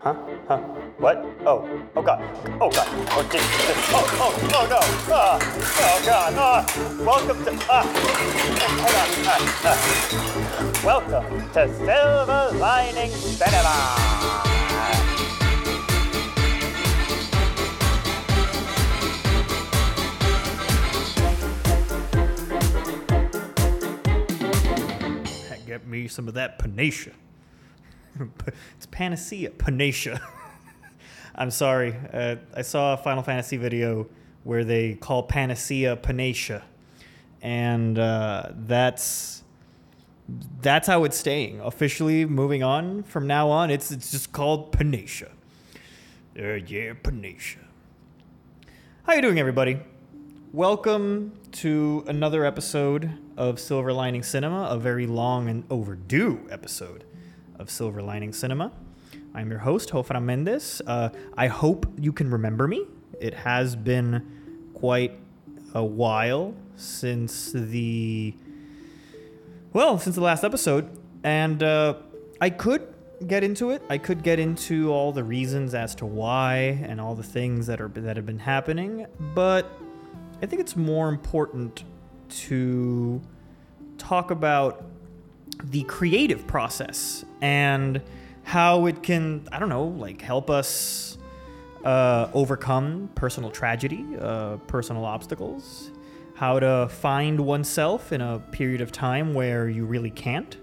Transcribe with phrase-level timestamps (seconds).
[0.00, 0.14] Huh?
[0.46, 0.58] Huh?
[0.98, 1.26] What?
[1.44, 1.66] Oh.
[1.96, 2.22] Oh God.
[2.60, 2.86] Oh God.
[3.10, 3.76] Oh Jesus.
[3.90, 4.78] Oh, oh, oh no.
[5.12, 5.38] Ah.
[5.80, 6.34] Oh God.
[6.38, 6.62] Ah.
[7.04, 7.50] Welcome to.
[7.68, 7.82] Ah.
[8.62, 9.10] Hang on.
[9.26, 9.42] Ah.
[9.66, 9.78] Ah.
[10.84, 13.74] Welcome to Silver Lining Cinema.
[25.66, 27.12] Get me some of that panacea.
[28.76, 30.20] it's panacea, panacea.
[31.34, 31.94] I'm sorry.
[32.12, 34.06] Uh, I saw a Final Fantasy video
[34.44, 36.62] where they call panacea panacea,
[37.42, 39.44] and uh, that's
[40.60, 41.60] that's how it's staying.
[41.60, 45.30] Officially, moving on from now on, it's it's just called panacea.
[46.38, 47.62] Uh, yeah, panacea.
[49.04, 49.78] How you doing, everybody?
[50.52, 57.04] Welcome to another episode of Silver Lining Cinema, a very long and overdue episode
[57.58, 58.72] of Silver Lining Cinema.
[59.34, 60.80] I'm your host, JoFran Mendes.
[60.86, 62.86] Uh, I hope you can remember me.
[63.20, 65.18] It has been quite
[65.74, 68.34] a while since the
[69.72, 70.88] well, since the last episode,
[71.22, 71.94] and uh,
[72.40, 72.94] I could
[73.26, 73.82] get into it.
[73.90, 77.80] I could get into all the reasons as to why and all the things that
[77.80, 79.70] are that have been happening, but
[80.40, 81.84] I think it's more important
[82.28, 83.20] to
[83.98, 84.84] talk about
[85.64, 88.00] the creative process and
[88.44, 91.18] how it can, I don't know, like help us
[91.84, 95.90] uh, overcome personal tragedy, uh, personal obstacles,
[96.34, 100.56] how to find oneself in a period of time where you really can't.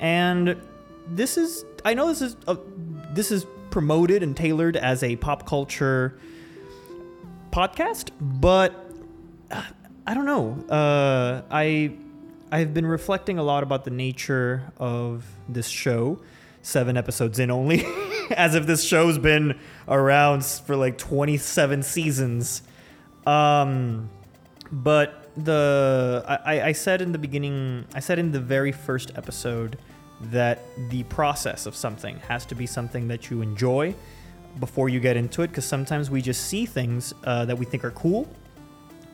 [0.00, 0.60] And
[1.08, 2.58] this is, I know this is, a,
[3.12, 6.18] this is promoted and tailored as a pop culture
[7.50, 8.90] podcast, but
[9.50, 9.62] uh,
[10.06, 10.64] I don't know.
[10.68, 11.96] Uh, I
[12.54, 16.20] I've been reflecting a lot about the nature of this show.
[16.62, 17.84] Seven episodes in only,
[18.30, 22.62] as if this show's been around for like 27 seasons.
[23.26, 24.08] Um,
[24.70, 29.76] but the I, I said in the beginning, I said in the very first episode
[30.20, 30.60] that
[30.90, 33.96] the process of something has to be something that you enjoy
[34.60, 37.84] before you get into it, because sometimes we just see things uh, that we think
[37.84, 38.28] are cool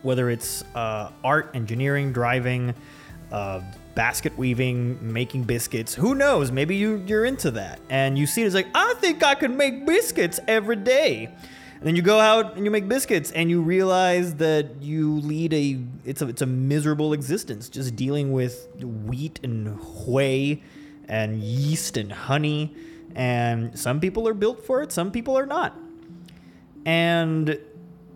[0.02, 2.74] whether it's uh, art, engineering, driving,
[3.32, 3.60] uh,
[3.94, 5.94] basket weaving, making biscuits.
[5.94, 6.50] Who knows?
[6.52, 7.80] Maybe you, you're into that.
[7.88, 11.26] And you see it as like, I think I could make biscuits every day.
[11.26, 15.54] And then you go out and you make biscuits and you realize that you lead
[15.54, 20.62] a it's a it's a miserable existence just dealing with wheat and whey
[21.08, 22.76] and yeast and honey
[23.14, 25.76] and some people are built for it, some people are not.
[26.84, 27.58] And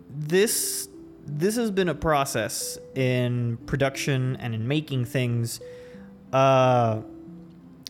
[0.09, 0.87] this
[1.25, 5.59] this has been a process in production and in making things.
[6.31, 7.01] Uh,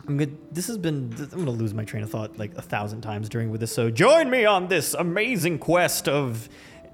[0.08, 0.38] I'm good.
[0.54, 1.14] This has been.
[1.32, 3.74] I'm gonna lose my train of thought like a thousand times during with this.
[3.74, 6.48] So join me on this amazing quest of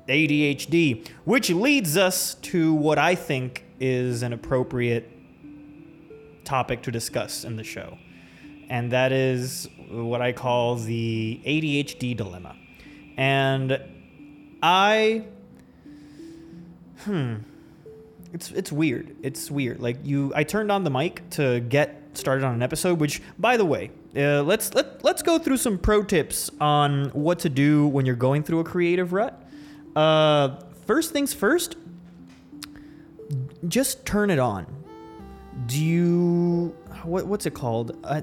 [0.08, 5.10] ADHD, which leads us to what I think is an appropriate
[6.44, 7.98] topic to discuss in the show,
[8.70, 12.56] and that is what I call the ADHD dilemma.
[13.18, 13.80] And
[14.64, 15.26] I
[17.06, 17.36] Hmm.
[18.34, 19.16] It's it's weird.
[19.22, 19.80] It's weird.
[19.82, 23.00] Like you, I turned on the mic to get started on an episode.
[23.00, 27.40] Which, by the way, uh, let's let let's go through some pro tips on what
[27.40, 29.42] to do when you're going through a creative rut.
[29.96, 31.76] Uh, first things first.
[33.68, 34.66] Just turn it on.
[35.66, 37.98] Do you what what's it called?
[38.04, 38.22] Uh,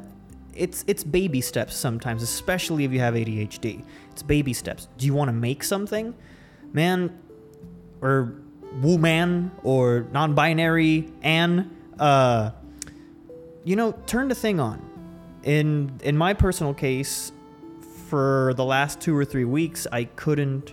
[0.55, 3.85] it's it's baby steps sometimes, especially if you have ADHD.
[4.11, 4.89] It's baby steps.
[4.97, 6.15] Do you want to make something,
[6.73, 7.17] man,
[8.01, 8.35] or
[8.81, 12.51] woman or non-binary and uh,
[13.65, 14.85] you know turn the thing on.
[15.43, 17.33] In in my personal case
[18.09, 20.73] for the last two or three weeks i couldn't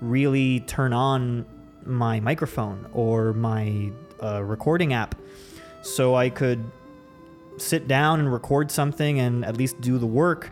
[0.00, 1.44] really turn on
[1.84, 3.90] my microphone or my
[4.22, 5.14] uh, recording app.
[5.82, 6.64] So i could
[7.56, 10.50] sit down and record something and at least do the work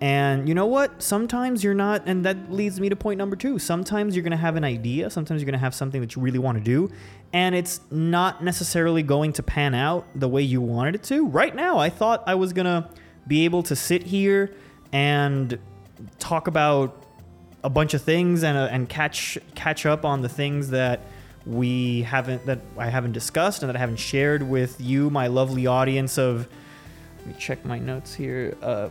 [0.00, 1.02] and you know what?
[1.02, 3.58] Sometimes you're not, and that leads me to point number two.
[3.58, 6.22] Sometimes you're going to have an idea, sometimes you're going to have something that you
[6.22, 6.90] really want to do,
[7.32, 11.26] and it's not necessarily going to pan out the way you wanted it to.
[11.26, 12.88] Right now, I thought I was going to
[13.26, 14.54] be able to sit here
[14.92, 15.58] and
[16.18, 17.04] talk about
[17.62, 21.00] a bunch of things and, uh, and catch catch up on the things that
[21.46, 25.66] we haven't that I haven't discussed and that I haven't shared with you, my lovely
[25.66, 26.48] audience of.
[27.18, 28.54] Let me check my notes here.
[28.60, 28.90] Uh,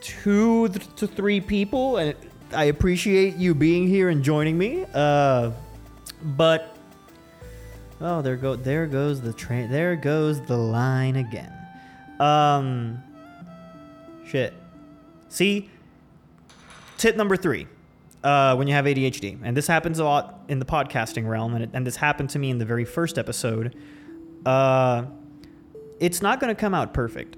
[0.00, 2.14] two to three people, and
[2.52, 4.84] I appreciate you being here and joining me.
[4.92, 5.52] Uh,
[6.22, 6.76] but
[8.00, 9.70] oh, there go there goes the train.
[9.70, 11.52] There goes the line again.
[12.18, 13.02] Um,
[14.26, 14.54] shit.
[15.28, 15.70] See,
[16.98, 17.66] tip number three
[18.24, 21.64] uh, when you have ADHD, and this happens a lot in the podcasting realm, and,
[21.64, 23.76] it, and this happened to me in the very first episode.
[24.44, 25.04] Uh,
[26.00, 27.36] it's not going to come out perfect.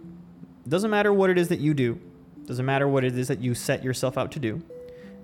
[0.68, 2.00] Doesn't matter what it is that you do.
[2.46, 4.62] Doesn't matter what it is that you set yourself out to do.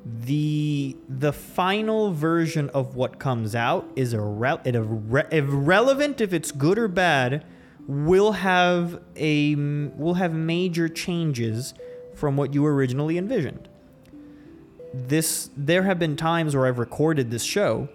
[0.05, 6.79] The the final version of what comes out is irre- irre- irrelevant if it's good
[6.79, 7.45] or bad.
[7.87, 11.75] Will have a will have major changes
[12.15, 13.69] from what you originally envisioned.
[14.95, 17.89] This there have been times where I've recorded this show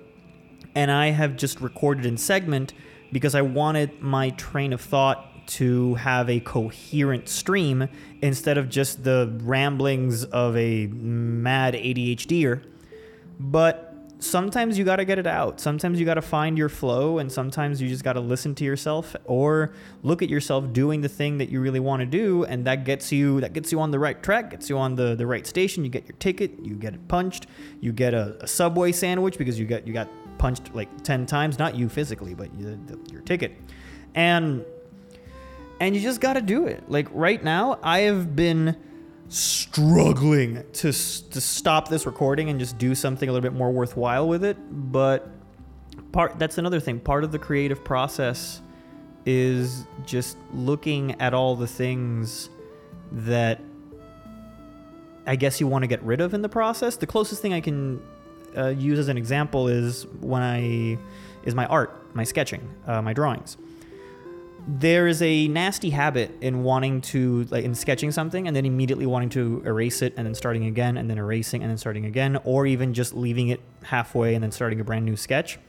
[0.75, 2.74] and I have just recorded in segment
[3.12, 7.88] because I wanted my train of thought to have a coherent stream
[8.22, 12.63] instead of just the ramblings of a mad ADHDer.
[13.40, 15.60] But sometimes you got to get it out.
[15.60, 18.63] Sometimes you got to find your flow and sometimes you just got to listen to
[18.63, 22.66] yourself or look at yourself doing the thing that you really want to do and
[22.66, 25.28] that gets you that gets you on the right track, gets you on the the
[25.28, 27.48] right station, you get your ticket, you get it punched,
[27.81, 30.07] you get a, a Subway sandwich because you got you got
[30.38, 33.54] punched like 10 times, not you physically, but you, the, your ticket.
[34.16, 34.66] And
[35.80, 36.90] and you just got to do it.
[36.90, 38.78] Like right now, I have been
[39.30, 44.28] struggling to to stop this recording and just do something a little bit more worthwhile
[44.28, 44.58] with it,
[44.92, 45.30] but
[46.12, 47.00] part that's another thing.
[47.00, 48.62] Part of the creative process
[49.25, 52.50] is just looking at all the things
[53.12, 53.62] that
[55.25, 56.98] I guess you want to get rid of in the process.
[56.98, 58.02] The closest thing I can
[58.56, 60.98] uh, use as an example is when I
[61.44, 63.58] is my art, my sketching, uh, my drawings
[64.68, 69.06] there is a nasty habit in wanting to like in sketching something and then immediately
[69.06, 72.38] wanting to erase it and then starting again and then erasing and then starting again
[72.45, 75.60] or even just leaving it halfway and then starting a brand new sketch.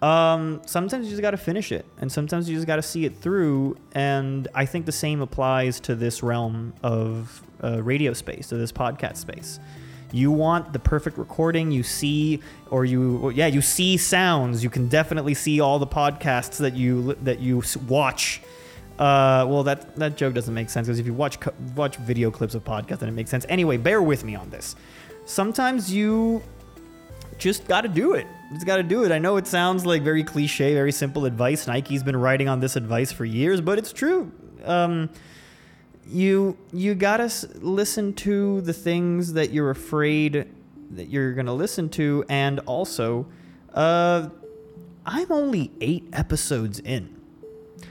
[0.00, 3.06] Um, sometimes you just got to finish it and sometimes you just got to see
[3.06, 8.48] it through and i think the same applies to this realm of uh, radio space
[8.48, 9.60] to this podcast space
[10.14, 12.40] you want the perfect recording you see
[12.70, 14.62] or you yeah you see sounds.
[14.62, 18.40] You can definitely see all the podcasts that you that you watch.
[18.96, 21.36] Uh, well that that joke doesn't make sense because if you watch
[21.74, 23.44] watch video clips of podcasts then it makes sense.
[23.48, 24.76] Anyway bear with me on this.
[25.26, 26.40] Sometimes you
[27.36, 28.28] just got to do it.
[28.52, 29.10] Just got to do it.
[29.10, 31.66] I know it sounds like very cliche very simple advice.
[31.66, 34.30] Nike's been writing on this advice for years but it's true.
[34.64, 35.10] Um,
[36.08, 37.30] you you gotta
[37.60, 40.46] listen to the things that you're afraid
[40.90, 43.26] that you're gonna listen to, and also,
[43.72, 44.28] uh,
[45.06, 47.14] I'm only eight episodes in.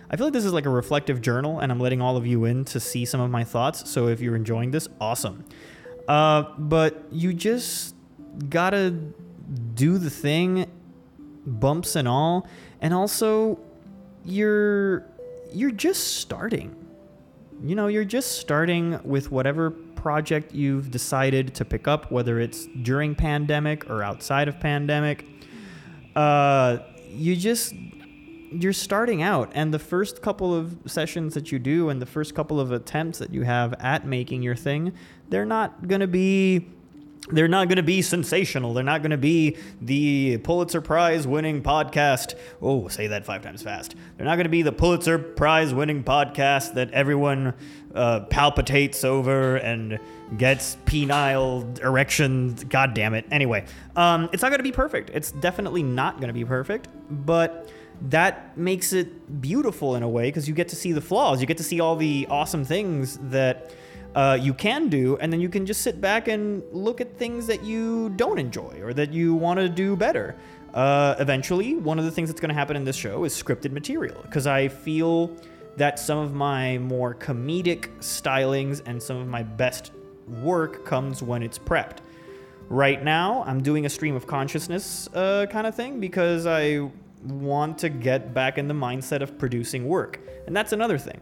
[0.10, 2.46] I feel like this is like a reflective journal, and I'm letting all of you
[2.46, 3.90] in to see some of my thoughts.
[3.90, 5.46] So if you're enjoying this, awesome.
[6.08, 7.96] Uh, but you just
[8.50, 8.96] gotta
[9.74, 10.70] do the thing,
[11.46, 12.48] bumps and all,
[12.82, 13.60] and also
[14.26, 15.06] you're
[15.52, 16.76] you're just starting
[17.64, 22.68] you know, you're just starting with whatever project you've decided to pick up, whether it's
[22.82, 25.26] during pandemic or outside of pandemic.
[26.16, 26.80] Uh,
[27.10, 27.74] you just
[28.52, 32.36] you're starting out and the first couple of sessions that you do and the first
[32.36, 34.94] couple of attempts that you have at making your thing
[35.30, 36.70] they're not going to be
[37.30, 38.74] they're not going to be sensational.
[38.74, 42.36] They're not going to be the Pulitzer Prize winning podcast.
[42.62, 43.96] Oh, say that five times fast.
[44.18, 47.54] They're not going to be the Pulitzer Prize winning podcast that everyone
[47.96, 50.00] uh, palpitates over and
[50.38, 52.66] gets penile erections.
[52.66, 53.26] God damn it.
[53.32, 53.66] Anyway,
[53.96, 55.10] um, it's not going to be perfect.
[55.14, 57.70] It's definitely not going to be perfect, but
[58.10, 61.40] that makes it beautiful in a way because you get to see the flaws.
[61.40, 63.72] You get to see all the awesome things that
[64.16, 67.48] uh, you can do, and then you can just sit back and look at things
[67.48, 70.36] that you don't enjoy or that you want to do better.
[70.74, 73.72] Uh, eventually, one of the things that's going to happen in this show is scripted
[73.72, 75.36] material because I feel
[75.78, 79.92] that some of my more comedic stylings and some of my best
[80.42, 81.98] work comes when it's prepped.
[82.70, 86.90] Right now, I'm doing a stream of consciousness uh, kind of thing because I
[87.24, 90.20] want to get back in the mindset of producing work.
[90.48, 91.20] And that's another thing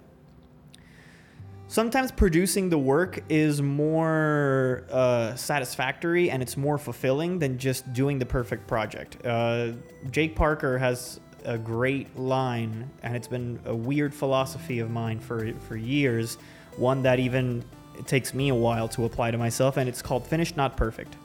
[1.72, 8.20] sometimes producing the work is more uh, satisfactory and it's more fulfilling than just doing
[8.20, 9.26] the perfect project.
[9.26, 9.72] Uh,
[10.12, 15.54] Jake Parker has a great line, and it's been a weird philosophy of mine for
[15.68, 16.38] for years.
[16.76, 17.64] One that even
[17.98, 21.16] it takes me a while to apply to myself, and it's called "Finished, Not Perfect."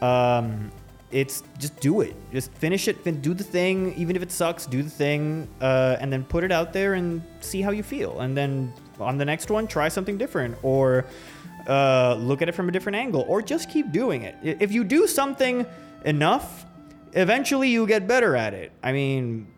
[0.00, 0.72] Um,
[1.12, 4.82] it's just do it, just finish it, do the thing, even if it sucks, do
[4.82, 8.36] the thing, uh, and then put it out there and see how you feel, and
[8.36, 11.06] then on the next one, try something different or
[11.66, 14.36] uh, look at it from a different angle or just keep doing it.
[14.42, 15.66] If you do something
[16.04, 16.64] enough,
[17.12, 18.72] eventually you get better at it.
[18.82, 19.48] I mean,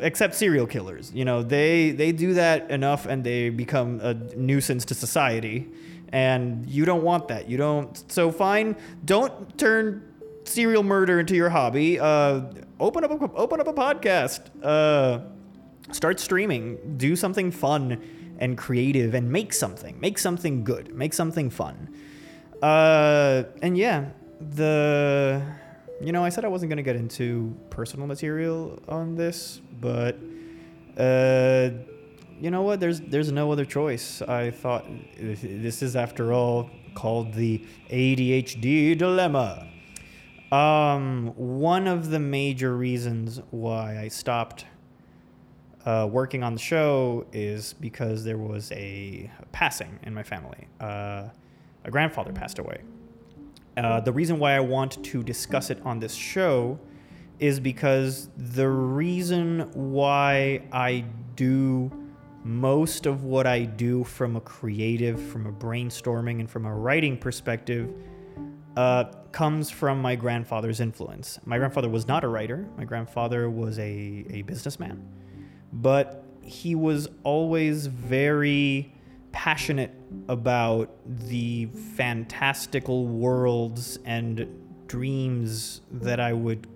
[0.00, 4.84] except serial killers, you know, they they do that enough and they become a nuisance
[4.86, 5.68] to society
[6.12, 7.48] and you don't want that.
[7.48, 8.10] You don't.
[8.10, 10.02] So fine, don't turn
[10.44, 11.98] serial murder into your hobby.
[11.98, 12.42] Uh,
[12.78, 14.40] open up a, open up a podcast.
[14.62, 15.20] Uh,
[15.92, 16.96] start streaming.
[16.96, 18.00] Do something fun
[18.40, 20.00] and creative, and make something.
[20.00, 20.94] Make something good.
[20.94, 21.94] Make something fun.
[22.62, 25.42] Uh, and yeah, the
[26.00, 30.18] you know I said I wasn't gonna get into personal material on this, but
[30.96, 31.70] uh,
[32.40, 32.80] you know what?
[32.80, 34.22] There's there's no other choice.
[34.22, 34.86] I thought
[35.18, 39.66] this is after all called the ADHD dilemma.
[40.50, 44.64] Um, one of the major reasons why I stopped
[45.86, 50.68] uh, working on the show is because there was a passing in my family.
[50.80, 51.28] Uh,
[51.84, 52.82] a grandfather passed away.
[53.76, 56.78] Uh, the reason why I want to discuss it on this show
[57.38, 61.04] is because the reason why I
[61.36, 61.90] do
[62.44, 67.16] most of what I do from a creative, from a brainstorming, and from a writing
[67.16, 67.92] perspective
[68.76, 71.38] uh, comes from my grandfather's influence.
[71.44, 75.06] My grandfather was not a writer, my grandfather was a, a businessman,
[75.72, 78.92] but he was always very
[79.32, 79.94] passionate
[80.28, 84.48] about the fantastical worlds and
[84.86, 86.66] dreams that I would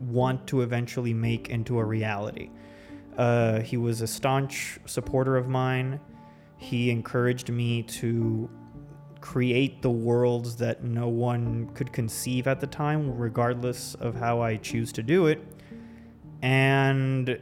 [0.00, 2.50] want to eventually make into a reality.
[3.16, 6.00] Uh, he was a staunch supporter of mine.
[6.56, 8.50] He encouraged me to
[9.20, 14.56] create the worlds that no one could conceive at the time, regardless of how I
[14.56, 15.42] choose to do it.
[16.42, 17.40] And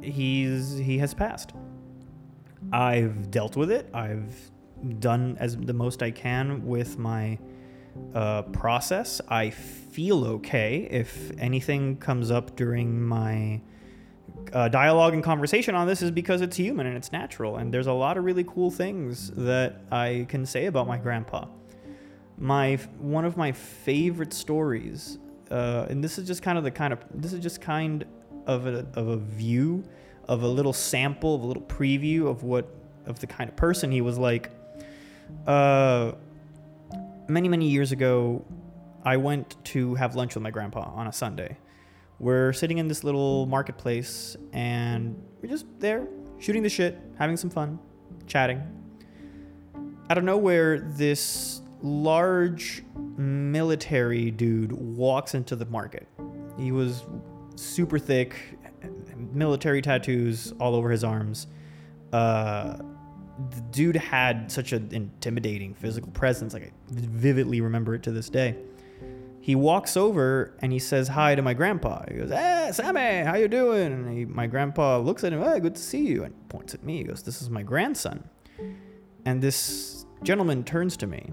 [0.00, 1.52] he's he has passed.
[2.72, 3.88] I've dealt with it.
[3.92, 4.34] I've
[4.98, 7.38] done as the most I can with my
[8.14, 9.20] uh, process.
[9.28, 10.88] I feel okay.
[10.90, 13.60] If anything comes up during my
[14.52, 17.56] uh, dialogue and conversation on this is because it's human and it's natural.
[17.56, 21.46] And there's a lot of really cool things that I can say about my grandpa.
[22.38, 25.18] My one of my favorite stories,
[25.50, 28.04] uh, and this is just kind of the kind of this is just kind
[28.46, 29.84] of a, of a view
[30.28, 32.68] of a little sample of a little preview of what
[33.06, 34.50] of the kind of person he was like.
[35.46, 36.12] Uh,
[37.28, 38.44] many many years ago,
[39.04, 41.56] I went to have lunch with my grandpa on a Sunday
[42.22, 46.06] we're sitting in this little marketplace and we're just there
[46.38, 47.80] shooting the shit, having some fun,
[48.28, 48.62] chatting.
[50.08, 52.84] Out of nowhere, this large
[53.16, 56.06] military dude walks into the market.
[56.56, 57.02] He was
[57.64, 58.58] super thick,
[59.32, 61.46] military tattoos all over his arms.
[62.12, 62.78] Uh,
[63.50, 66.52] the dude had such an intimidating physical presence.
[66.52, 68.56] Like I vividly remember it to this day
[69.42, 72.04] he walks over and he says hi to my grandpa.
[72.08, 75.58] He goes, "Hey, Sammy, how you doing?" And he, my grandpa looks at him, "Hey,
[75.58, 76.98] good to see you," and points at me.
[76.98, 78.22] He goes, "This is my grandson."
[79.24, 81.32] And this gentleman turns to me,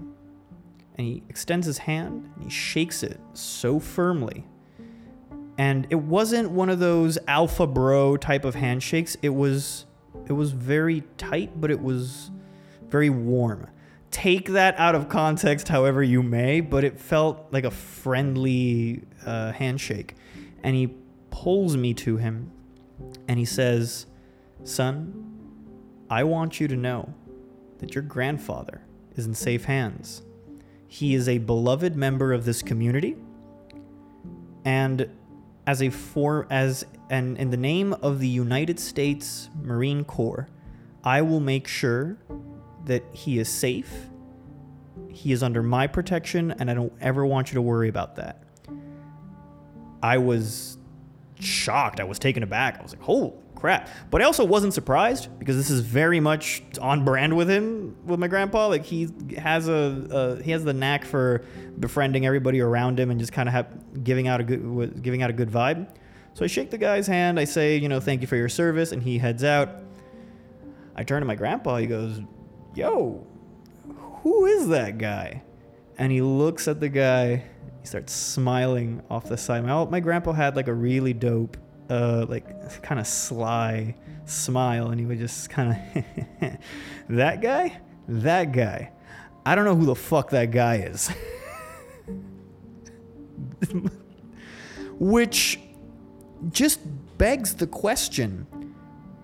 [0.96, 4.44] and he extends his hand and he shakes it so firmly.
[5.60, 9.16] And it wasn't one of those alpha bro type of handshakes.
[9.20, 9.84] It was,
[10.26, 12.30] it was very tight, but it was
[12.88, 13.66] very warm
[14.10, 19.52] take that out of context however you may, but it felt like a friendly uh,
[19.52, 20.14] handshake.
[20.62, 20.94] And he
[21.30, 22.50] pulls me to him
[23.28, 24.06] and he says,
[24.64, 25.26] Son,
[26.10, 27.14] I want you to know
[27.78, 28.82] that your grandfather
[29.16, 30.22] is in safe hands.
[30.88, 33.16] He is a beloved member of this community.
[34.64, 35.08] And
[35.70, 40.48] as a for as and in the name of the United States Marine Corps,
[41.04, 42.18] I will make sure
[42.86, 44.08] that he is safe.
[45.10, 48.42] He is under my protection, and I don't ever want you to worry about that.
[50.02, 50.76] I was
[51.38, 52.00] shocked.
[52.00, 52.80] I was taken aback.
[52.80, 53.88] I was like, holy crap.
[54.10, 58.18] But I also wasn't surprised because this is very much on brand with him, with
[58.18, 58.68] my grandpa.
[58.68, 61.44] Like he has a, a he has the knack for
[61.78, 65.34] befriending everybody around him and just kind of giving out a good giving out a
[65.34, 65.88] good vibe.
[66.34, 67.38] So I shake the guy's hand.
[67.38, 69.68] I say, you know, thank you for your service, and he heads out.
[70.96, 71.78] I turn to my grandpa.
[71.78, 72.20] He goes,
[72.74, 73.26] yo,
[74.22, 75.42] who is that guy?
[75.98, 77.44] And he looks at the guy.
[77.80, 79.64] He starts smiling off the side.
[79.64, 81.56] My, my grandpa had like a really dope,
[81.90, 83.94] like kind of sly
[84.24, 85.78] smile, and he would just kind of,
[87.08, 87.78] that guy,
[88.08, 88.92] that guy.
[89.44, 91.10] I don't know who the fuck that guy is.
[94.98, 95.58] Which
[96.50, 96.80] just
[97.18, 98.46] begs the question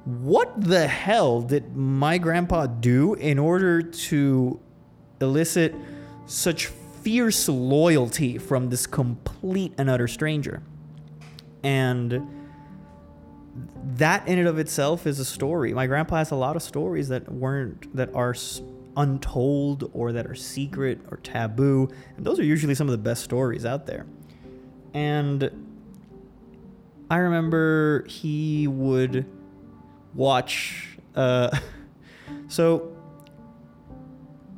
[0.07, 4.61] what the hell did my grandpa do in order to
[5.21, 5.75] elicit
[6.27, 10.63] such fierce loyalty from this complete and utter stranger?
[11.65, 12.46] And
[13.95, 15.73] that in and of itself is a story.
[15.73, 18.35] My grandpa has a lot of stories that weren't that are
[18.97, 21.89] untold or that are secret or taboo.
[22.17, 24.07] And those are usually some of the best stories out there.
[24.93, 25.51] And
[27.11, 29.27] I remember he would
[30.15, 30.99] watch.
[31.15, 31.57] Uh,
[32.49, 32.93] so,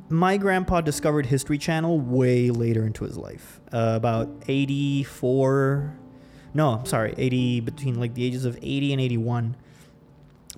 [0.09, 5.98] my grandpa discovered History Channel way later into his life, uh, about 84.
[6.53, 9.55] No, I'm sorry, 80, between like the ages of 80 and 81.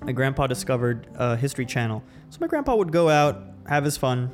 [0.02, 2.02] My grandpa discovered uh, History Channel.
[2.30, 4.30] So, my grandpa would go out, have his fun,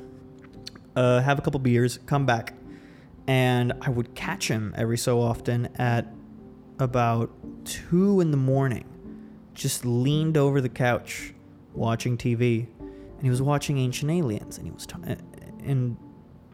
[0.97, 2.55] uh, have a couple beers, come back.
[3.27, 6.07] And I would catch him every so often at
[6.79, 7.31] about
[7.65, 8.87] two in the morning,
[9.55, 11.35] just leaned over the couch
[11.75, 14.99] watching TV, and he was watching Ancient Aliens, and he was ta-
[15.65, 15.97] and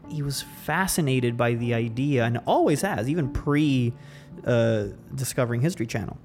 [0.08, 3.92] he was fascinated by the idea, and always has, even pre
[4.46, 6.18] uh, discovering History Channel.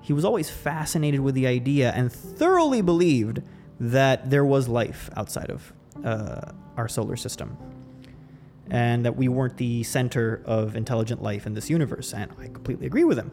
[0.00, 3.40] He was always fascinated with the idea and thoroughly believed
[3.80, 5.72] that there was life outside of
[6.04, 7.56] uh, our solar system
[8.70, 12.12] and that we weren't the center of intelligent life in this universe.
[12.12, 13.30] And I completely agree with him.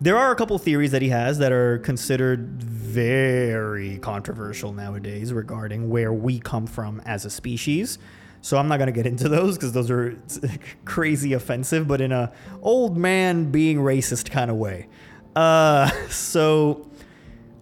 [0.00, 5.88] There are a couple theories that he has that are considered very controversial nowadays regarding
[5.88, 7.98] where we come from as a species.
[8.44, 10.18] So I'm not going to get into those because those are
[10.84, 14.86] crazy offensive, but in a old man being racist kind of way.
[15.34, 16.86] Uh, so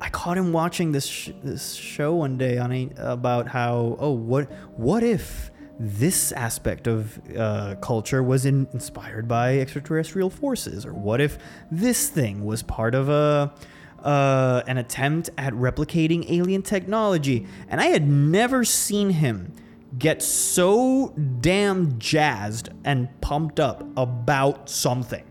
[0.00, 4.10] I caught him watching this sh- this show one day on a, about how oh
[4.10, 10.92] what what if this aspect of uh, culture was in, inspired by extraterrestrial forces, or
[10.92, 11.38] what if
[11.70, 13.54] this thing was part of a
[14.02, 17.46] uh, an attempt at replicating alien technology?
[17.68, 19.54] And I had never seen him
[19.98, 25.24] get so damn jazzed and pumped up about something.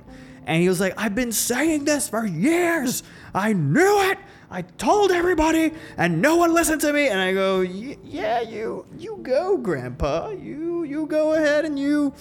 [0.46, 3.04] And he was like, I've been saying this for years.
[3.34, 4.18] I knew it.
[4.50, 7.08] I told everybody, and no one listened to me.
[7.08, 10.32] And I go, yeah, you, you go, Grandpa.
[10.32, 12.14] You, you go ahead and you,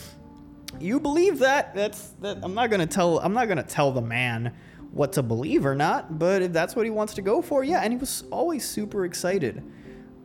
[0.78, 1.74] you believe that.
[1.74, 2.38] That's that.
[2.42, 3.18] I'm not gonna tell.
[3.18, 4.55] I'm not gonna tell the man
[4.92, 6.20] what to believe or not.
[6.20, 7.81] But if that's what he wants to go for, yeah.
[7.81, 9.64] And he was always super excited.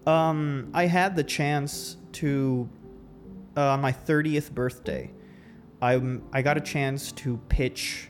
[0.05, 2.69] Um, I had the chance to,
[3.55, 5.11] uh, on my 30th birthday,
[5.81, 6.01] I
[6.33, 8.09] I got a chance to pitch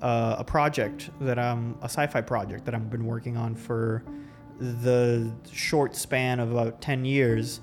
[0.00, 4.04] uh, a project that I'm a sci-fi project that I've been working on for
[4.58, 7.60] the short span of about 10 years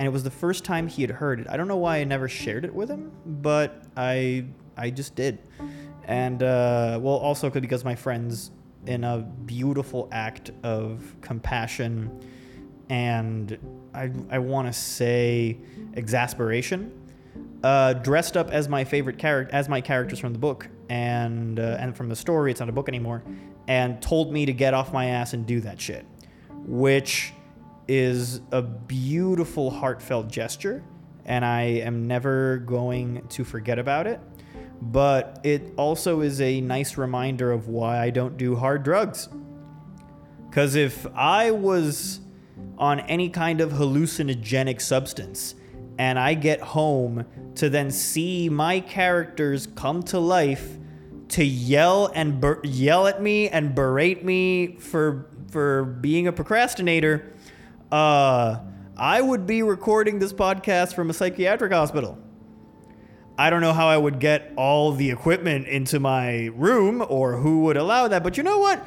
[0.00, 1.46] and it was the first time he had heard it.
[1.50, 5.38] I don't know why I never shared it with him, but I I just did.
[6.04, 8.50] And uh, well, also because my friends,
[8.86, 12.18] in a beautiful act of compassion
[12.90, 13.56] and
[13.94, 15.56] I I want to say
[15.94, 16.92] exasperation,
[17.62, 21.78] uh, dressed up as my favorite character, as my characters from the book and uh,
[21.78, 22.50] and from the story.
[22.50, 23.22] It's not a book anymore,
[23.68, 26.04] and told me to get off my ass and do that shit,
[26.66, 27.32] which
[27.88, 30.82] is a beautiful, heartfelt gesture,
[31.24, 34.20] and I am never going to forget about it.
[34.82, 39.28] But it also is a nice reminder of why I don't do hard drugs.
[40.48, 42.20] Because if I was
[42.78, 45.54] on any kind of hallucinogenic substance,
[45.98, 50.78] and I get home to then see my characters come to life
[51.28, 57.32] to yell and ber- yell at me and berate me for for being a procrastinator,
[57.90, 58.60] uh,
[58.96, 62.18] I would be recording this podcast from a psychiatric hospital.
[63.36, 67.60] I don't know how I would get all the equipment into my room or who
[67.60, 68.86] would allow that, but you know what?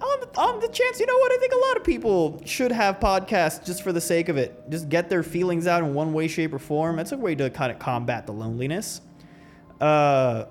[0.00, 1.32] On the, on the chance, you know what?
[1.32, 4.68] I think a lot of people should have podcasts just for the sake of it.
[4.70, 6.98] Just get their feelings out in one way, shape, or form.
[6.98, 9.00] It's a way to kind of combat the loneliness.
[9.80, 10.46] Uh,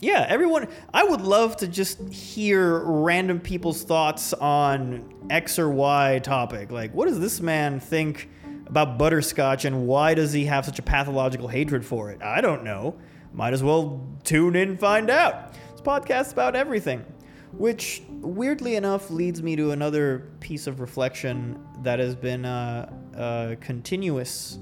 [0.00, 0.68] yeah, everyone.
[0.94, 6.70] I would love to just hear random people's thoughts on X or Y topic.
[6.70, 8.28] Like, what does this man think
[8.66, 12.22] about butterscotch, and why does he have such a pathological hatred for it?
[12.22, 12.96] I don't know.
[13.32, 15.52] Might as well tune in and find out.
[15.72, 17.04] This podcast's about everything.
[17.52, 23.56] Which, weirdly enough, leads me to another piece of reflection that has been a, a
[23.60, 24.58] continuous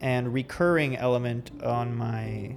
[0.00, 2.56] and recurring element on my.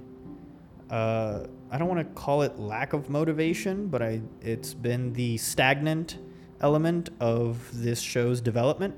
[0.90, 5.36] Uh, I don't want to call it lack of motivation, but I it's been the
[5.36, 6.18] stagnant
[6.60, 8.94] element of this show's development.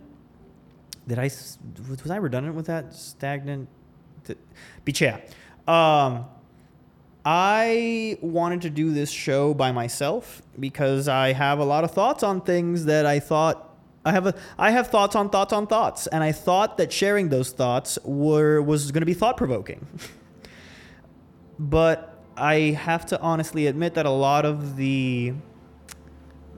[1.06, 2.94] Did I was I redundant with that?
[2.94, 3.68] Stagnant.
[4.84, 5.22] Bichea.
[5.66, 6.26] Um,
[7.30, 12.22] I wanted to do this show by myself because I have a lot of thoughts
[12.22, 16.06] on things that I thought I have a I have thoughts on thoughts on thoughts
[16.06, 19.86] and I thought that sharing those thoughts were was going to be thought provoking.
[21.58, 25.34] but I have to honestly admit that a lot of the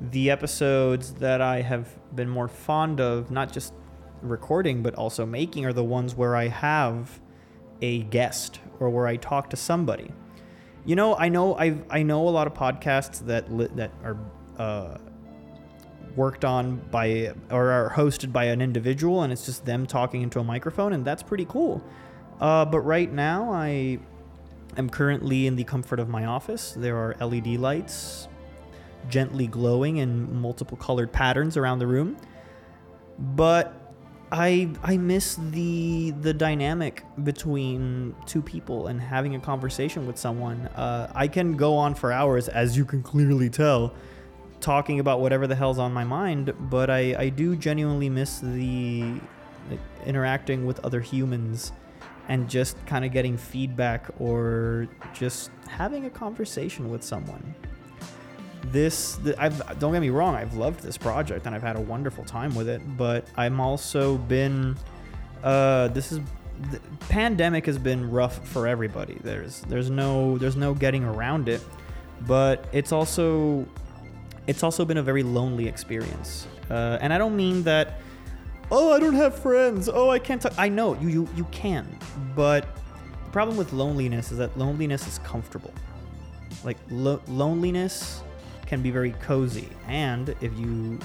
[0.01, 3.75] the episodes that I have been more fond of, not just
[4.23, 7.19] recording but also making are the ones where I have
[7.83, 10.13] a guest or where I talk to somebody.
[10.85, 14.17] You know, I know I I know a lot of podcasts that li- that are
[14.59, 14.99] uh,
[16.17, 20.41] worked on by or are hosted by an individual, and it's just them talking into
[20.41, 21.83] a microphone, and that's pretty cool.
[22.41, 23.99] Uh, but right now, I
[24.77, 26.73] am currently in the comfort of my office.
[26.73, 28.29] There are LED lights
[29.09, 32.17] gently glowing in multiple colored patterns around the room,
[33.19, 33.80] but
[34.33, 40.69] I I miss the the dynamic between two people and having a conversation with someone.
[40.69, 43.93] Uh, I can go on for hours, as you can clearly tell,
[44.61, 46.53] talking about whatever the hell's on my mind.
[46.71, 49.21] But I I do genuinely miss the
[49.69, 51.73] like, interacting with other humans
[52.29, 57.55] and just kind of getting feedback or just having a conversation with someone
[58.67, 62.25] this I've don't get me wrong I've loved this project and I've had a wonderful
[62.25, 64.77] time with it but I'm also been
[65.43, 66.21] uh this is
[66.71, 69.19] the pandemic has been rough for everybody.
[69.23, 71.63] There's there's no there's no getting around it
[72.27, 73.67] but it's also
[74.47, 76.47] it's also been a very lonely experience.
[76.69, 78.01] Uh, and I don't mean that
[78.71, 79.89] oh I don't have friends.
[79.89, 80.53] Oh I can't talk.
[80.59, 81.87] I know you you, you can
[82.35, 82.75] but
[83.25, 85.73] the problem with loneliness is that loneliness is comfortable.
[86.65, 88.23] Like lo- loneliness
[88.71, 89.69] can be very cozy.
[89.89, 91.01] And if you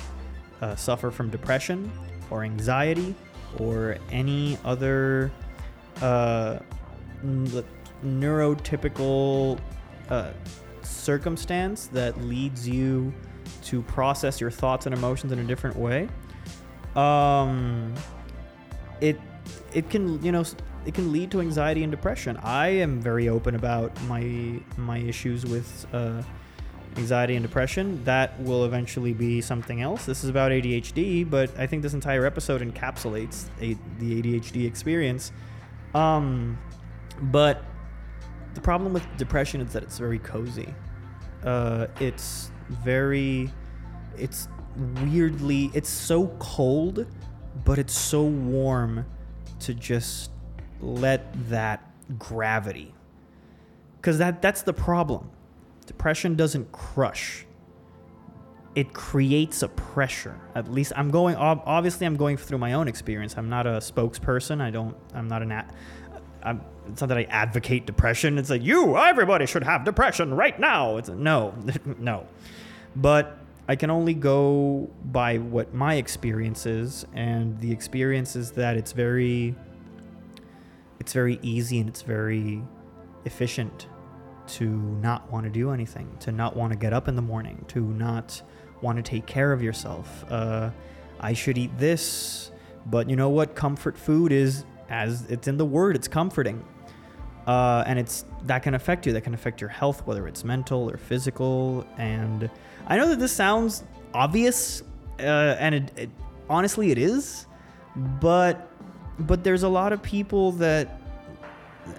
[0.62, 1.92] uh, suffer from depression
[2.30, 3.16] or anxiety
[3.58, 5.32] or any other
[6.00, 6.60] uh,
[8.06, 9.60] neurotypical
[10.10, 10.32] uh,
[10.84, 13.12] circumstance that leads you
[13.64, 16.08] to process your thoughts and emotions in a different way,
[16.96, 17.96] um,
[19.02, 19.20] it
[19.74, 20.46] it can you know
[20.86, 22.38] it can lead to anxiety and depression.
[22.44, 26.22] I am very open about my my issues with uh,
[26.98, 28.04] anxiety and depression.
[28.04, 30.06] That will eventually be something else.
[30.06, 35.32] This is about ADHD, but I think this entire episode encapsulates a, the ADHD experience.
[35.94, 36.58] Um,
[37.22, 37.64] but
[38.54, 40.74] the problem with depression is that it's very cozy.
[41.44, 43.52] Uh, it's very,
[44.18, 44.48] it's
[45.04, 47.06] weirdly, it's so cold,
[47.64, 49.06] but it's so warm
[49.60, 50.32] to just
[50.82, 51.82] let that
[52.18, 52.94] gravity.
[53.98, 55.30] Because that, that's the problem
[55.86, 57.46] Depression doesn't crush.
[58.76, 60.40] It creates a pressure.
[60.54, 61.36] At least I'm going.
[61.36, 63.36] Obviously, I'm going through my own experience.
[63.38, 64.62] I'm not a spokesperson.
[64.62, 64.96] I don't.
[65.14, 65.64] I'm not an.
[66.44, 68.38] I'm, it's not that I advocate depression.
[68.38, 70.98] It's like you, everybody should have depression right now.
[70.98, 71.56] It's no,
[72.00, 72.28] no.
[72.96, 78.78] But I can only go by what my experience is, and the experience is that
[78.78, 79.56] it's very,
[81.00, 82.62] it's very easy and it's very
[83.26, 83.88] efficient
[84.48, 87.64] to not want to do anything, to not want to get up in the morning,
[87.70, 88.42] to not
[88.82, 90.26] want to take care of yourself.
[90.30, 90.70] Uh,
[91.20, 92.52] I should eat this,
[92.86, 93.56] but you know what?
[93.56, 96.64] Comfort food is, as it's in the word, it's comforting.
[97.48, 99.14] Uh, and it's that can affect you.
[99.14, 101.86] That can affect your health, whether it's mental or physical.
[101.98, 102.50] And
[102.88, 104.82] I know that this sounds obvious,
[105.20, 106.10] uh, and it, it,
[106.50, 107.46] honestly, it is.
[107.96, 108.68] But
[109.20, 111.00] but there's a lot of people that,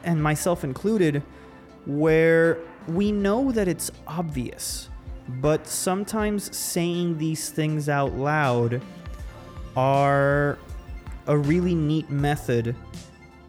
[0.05, 1.23] and myself included,
[1.87, 4.89] where we know that it's obvious,
[5.29, 8.83] but sometimes saying these things out loud
[9.77, 10.59] are
[11.27, 12.75] a really neat method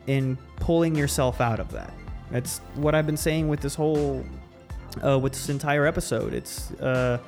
[0.08, 1.93] in pulling yourself out of that.
[2.32, 4.26] That's what I've been saying with this whole,
[5.04, 6.34] uh, with this entire episode.
[6.34, 7.19] It's, uh,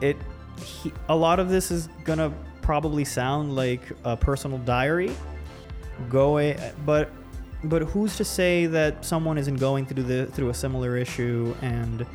[0.00, 0.16] it,
[0.62, 2.32] he, a lot of this is gonna
[2.62, 5.14] probably sound like a personal diary,
[6.08, 7.10] Go, going, but
[7.64, 12.06] but who's to say that someone isn't going through the through a similar issue and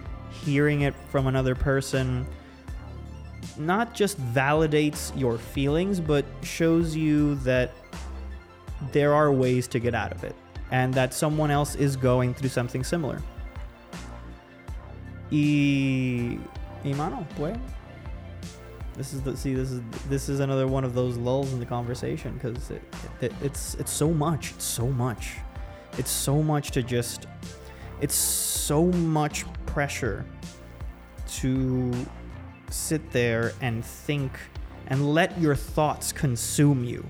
[0.43, 2.25] hearing it from another person
[3.57, 7.71] not just validates your feelings but shows you that
[8.91, 10.35] there are ways to get out of it
[10.71, 13.21] and that someone else is going through something similar.
[15.31, 16.37] Y,
[16.83, 17.57] y mano, pues,
[18.95, 19.53] this is the see.
[19.53, 22.81] This is this is another one of those lulls in the conversation because it,
[23.21, 24.51] it, it's it's so much.
[24.51, 25.33] It's so much.
[25.97, 27.27] It's so much to just.
[28.01, 30.25] It's so much pressure
[31.27, 31.93] to
[32.69, 34.31] sit there and think
[34.87, 37.05] and let your thoughts consume you.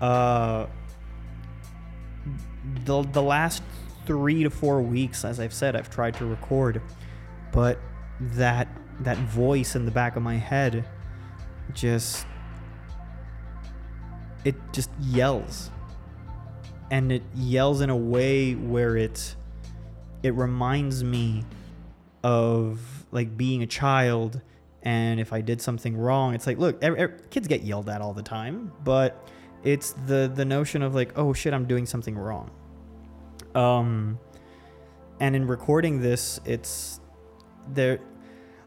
[0.00, 0.66] Uh,
[2.84, 3.62] the the last
[4.04, 6.82] three to four weeks, as I've said, I've tried to record,
[7.52, 7.78] but
[8.20, 8.68] that
[9.00, 10.84] that voice in the back of my head
[11.74, 12.26] just
[14.44, 15.70] it just yells
[16.90, 19.36] and it yells in a way where it
[20.22, 21.44] it reminds me
[22.22, 24.40] of like being a child
[24.82, 28.00] and if i did something wrong it's like look every, every, kids get yelled at
[28.00, 29.28] all the time but
[29.66, 32.50] It's the the notion of like, oh shit, I'm doing something wrong.
[33.56, 34.20] Um,
[35.18, 37.00] and in recording this, it's
[37.72, 37.98] there.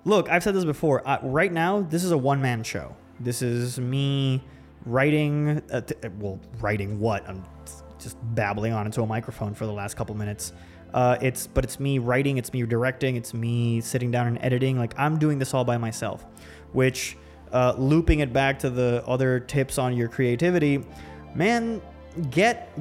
[0.06, 1.08] Look, I've said this before.
[1.08, 2.96] Uh, right now, this is a one man show.
[3.20, 4.44] This is me
[4.86, 5.62] writing.
[5.72, 7.28] Uh, th- well, writing what?
[7.28, 7.44] I'm
[8.00, 10.54] just babbling on into a microphone for the last couple minutes.
[10.94, 14.78] Uh, it's but it's me writing, it's me directing, it's me sitting down and editing.
[14.78, 16.26] Like I'm doing this all by myself,
[16.72, 17.18] which
[17.52, 20.84] uh, looping it back to the other tips on your creativity,
[21.36, 21.82] man,
[22.32, 22.72] get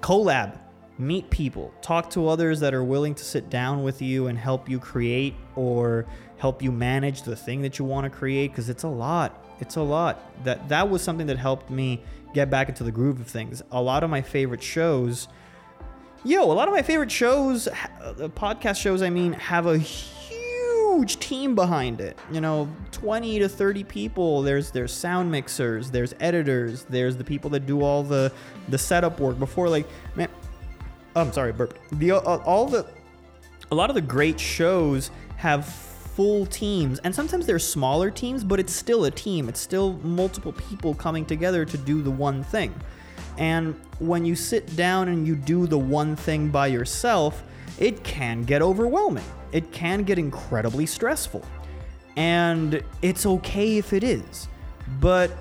[0.00, 0.58] collab,
[0.98, 4.68] meet people, talk to others that are willing to sit down with you and help
[4.68, 6.06] you create or
[6.38, 9.44] help you manage the thing that you want to create because it's a lot.
[9.60, 10.44] It's a lot.
[10.44, 12.02] That that was something that helped me
[12.34, 13.62] get back into the groove of things.
[13.70, 15.28] A lot of my favorite shows
[16.26, 17.68] Yo, a lot of my favorite shows,
[18.34, 22.18] podcast shows, I mean, have a huge team behind it.
[22.32, 24.40] You know, 20 to 30 people.
[24.40, 28.32] There's there's sound mixers, there's editors, there's the people that do all the
[28.70, 29.68] the setup work before.
[29.68, 30.30] Like, man,
[31.14, 31.78] oh, I'm sorry, burped.
[31.92, 32.86] The uh, all the
[33.70, 35.66] a lot of the great shows have
[36.14, 40.52] full teams and sometimes they're smaller teams but it's still a team it's still multiple
[40.52, 42.72] people coming together to do the one thing
[43.38, 47.42] and when you sit down and you do the one thing by yourself,
[47.78, 49.24] it can get overwhelming.
[49.52, 51.44] It can get incredibly stressful.
[52.16, 54.48] And it's okay if it is.
[55.00, 55.32] But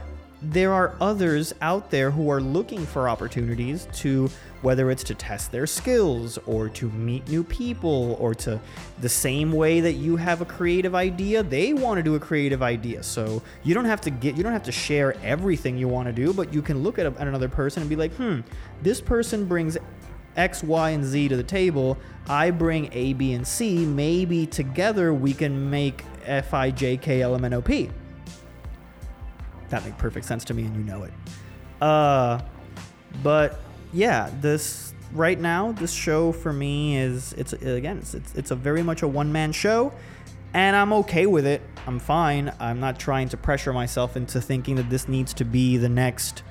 [0.44, 4.30] there are others out there who are looking for opportunities to
[4.62, 8.60] whether it's to test their skills or to meet new people or to
[9.00, 12.62] the same way that you have a creative idea they want to do a creative
[12.62, 16.08] idea so you don't have to get you don't have to share everything you want
[16.08, 18.42] to do but you can look at, a, at another person and be like hmm
[18.82, 19.78] this person brings
[20.36, 21.96] X, Y, and Z to the table.
[22.28, 23.86] I bring A, B, and C.
[23.86, 27.92] Maybe together we can make F, I, J, K, L, M, N, O, P
[29.74, 31.14] that make perfect sense to me and you know it.
[31.82, 32.40] Uh,
[33.22, 33.60] but
[33.92, 38.56] yeah, this right now, this show for me is it's again it's it's, it's a
[38.56, 39.92] very much a one man show,
[40.54, 41.62] and I'm okay with it.
[41.88, 42.54] I'm fine.
[42.60, 46.44] I'm not trying to pressure myself into thinking that this needs to be the next.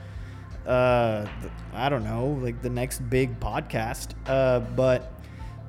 [0.67, 1.27] Uh,
[1.73, 4.15] I don't know, like the next big podcast.
[4.27, 5.13] Uh, but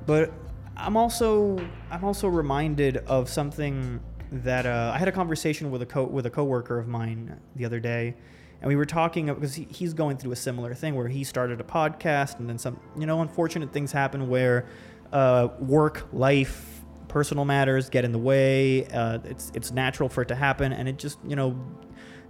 [0.06, 0.32] but
[0.76, 1.58] I'm also
[1.90, 4.00] I'm also reminded of something
[4.32, 7.64] that uh, I had a conversation with a co- with a coworker of mine the
[7.64, 8.14] other day,
[8.60, 11.60] and we were talking because he, he's going through a similar thing where he started
[11.60, 14.66] a podcast, and then some you know unfortunate things happen where
[15.12, 18.86] uh, work, life, personal matters get in the way.
[18.86, 21.58] Uh, it's it's natural for it to happen, and it just you know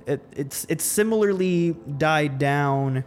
[0.07, 3.05] it it's it's similarly died down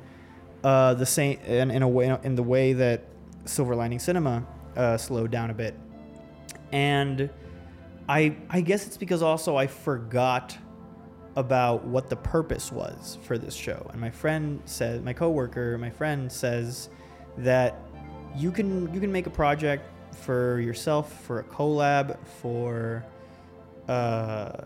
[0.63, 3.03] uh, the same in, in a way in the way that
[3.45, 4.45] Silver Lining Cinema
[4.75, 5.75] uh, slowed down a bit,
[6.71, 7.29] and
[8.07, 10.57] I I guess it's because also I forgot
[11.35, 13.87] about what the purpose was for this show.
[13.91, 16.89] And my friend said, my coworker, my friend says
[17.37, 17.79] that
[18.35, 19.83] you can you can make a project
[20.15, 23.05] for yourself, for a collab, for
[23.87, 24.63] uh,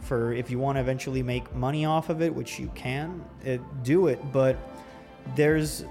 [0.00, 3.60] for if you want to eventually make money off of it, which you can, it,
[3.82, 4.20] do it.
[4.32, 4.56] But
[5.36, 5.84] there's,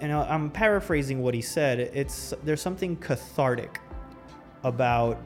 [0.00, 1.78] and I'm paraphrasing what he said.
[1.78, 3.80] It's there's something cathartic
[4.64, 5.18] about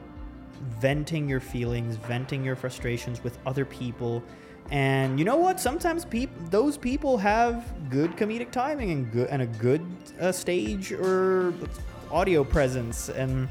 [0.63, 4.23] venting your feelings, venting your frustrations with other people.
[4.71, 5.59] And you know what?
[5.59, 9.85] Sometimes peop- those people have good comedic timing and good and a good
[10.19, 11.53] uh, stage or
[12.11, 13.49] audio presence, and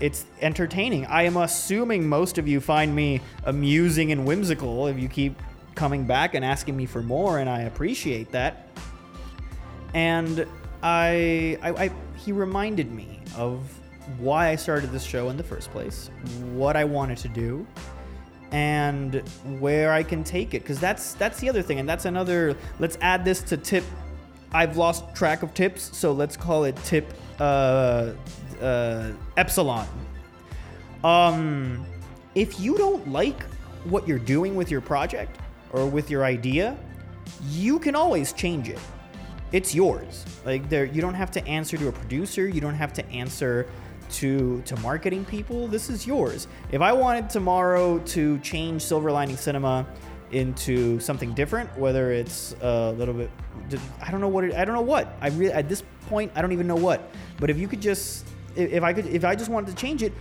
[0.00, 1.06] it's entertaining.
[1.06, 5.40] I am assuming most of you find me amusing and whimsical if you keep
[5.74, 8.68] coming back and asking me for more, and I appreciate that.
[9.94, 10.46] And
[10.82, 13.62] I, I, I he reminded me of
[14.18, 16.10] why I started this show in the first place,
[16.52, 17.66] what I wanted to do,
[18.52, 19.16] and
[19.58, 20.62] where I can take it.
[20.62, 22.56] Because that's that's the other thing, and that's another.
[22.78, 23.84] Let's add this to tip.
[24.52, 28.12] I've lost track of tips, so let's call it tip uh,
[28.60, 29.86] uh, epsilon.
[31.04, 31.84] Um,
[32.34, 33.42] if you don't like
[33.84, 35.38] what you're doing with your project
[35.72, 36.76] or with your idea,
[37.50, 38.78] you can always change it.
[39.52, 40.24] It's yours.
[40.44, 42.48] Like there, you don't have to answer to a producer.
[42.48, 43.66] You don't have to answer
[44.10, 46.48] to to marketing people this is yours.
[46.72, 49.86] If i wanted tomorrow to change silver lining cinema
[50.32, 53.30] into something different whether it's a little bit
[54.02, 55.16] i don't know what it, i don't know what.
[55.20, 57.10] I really at this point i don't even know what.
[57.38, 60.12] But if you could just if i could if i just wanted to change it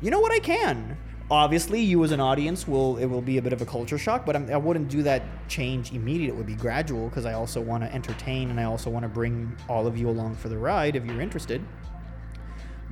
[0.00, 0.96] you know what i can.
[1.30, 4.24] Obviously you as an audience will it will be a bit of a culture shock
[4.24, 6.30] but I'm, i would not do that change immediate.
[6.30, 9.08] It would be gradual because i also want to entertain and i also want to
[9.08, 11.62] bring all of you along for the ride if you're interested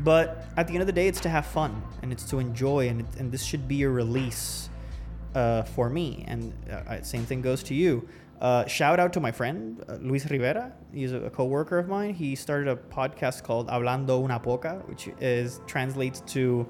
[0.00, 2.88] but at the end of the day, it's to have fun and it's to enjoy,
[2.88, 4.68] and, it, and this should be a release
[5.34, 6.24] uh, for me.
[6.28, 8.08] And uh, same thing goes to you.
[8.40, 10.72] Uh, shout out to my friend uh, Luis Rivera.
[10.92, 12.12] He's a, a coworker of mine.
[12.12, 16.66] He started a podcast called Hablando una poca, which is translates to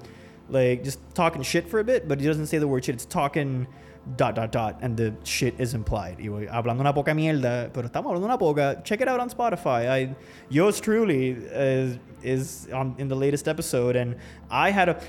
[0.49, 2.95] like just talking shit for a bit, but he doesn't say the word shit.
[2.95, 3.67] It's talking
[4.15, 6.17] dot dot dot, and the shit is implied.
[6.19, 8.81] Hablando una poca mierda, pero estamos hablando una poca.
[8.83, 9.89] Check it out on Spotify.
[9.89, 10.15] I
[10.49, 14.15] yours truly is is on in the latest episode, and
[14.49, 15.01] I had a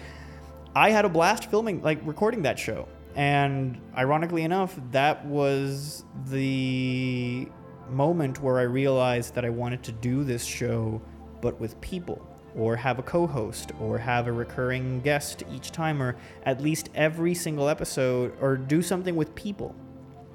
[0.75, 2.89] I had a blast filming like recording that show.
[3.15, 7.49] And ironically enough, that was the
[7.91, 11.01] moment where I realized that I wanted to do this show,
[11.41, 12.25] but with people,
[12.59, 16.91] or have a co host, or have a recurring guest each time, or at least
[16.95, 19.75] every single episode, or do something with people.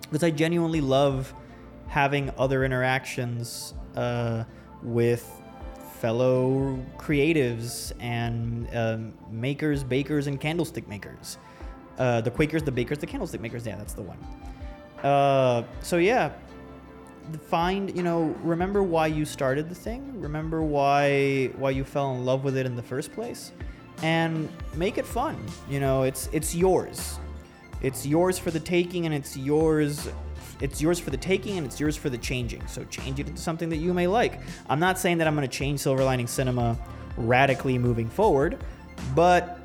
[0.04, 1.34] Because I genuinely love
[1.88, 4.46] having other interactions uh,
[4.82, 5.30] with
[6.00, 11.38] fellow creatives and um, makers, bakers, and candlestick makers.
[11.98, 13.66] Uh, the Quakers, the Bakers, the Candlestick Makers.
[13.66, 14.18] Yeah, that's the one.
[15.04, 16.32] Uh, so yeah,
[17.48, 20.22] find you know remember why you started the thing.
[20.22, 23.52] Remember why why you fell in love with it in the first place,
[24.02, 25.38] and make it fun.
[25.70, 27.20] You know, it's it's yours.
[27.82, 30.10] It's yours for the taking, and it's yours.
[30.62, 32.66] It's yours for the taking, and it's yours for the changing.
[32.68, 34.40] So change it into something that you may like.
[34.70, 36.78] I'm not saying that I'm going to change Silver Lining Cinema
[37.18, 38.64] radically moving forward,
[39.14, 39.60] but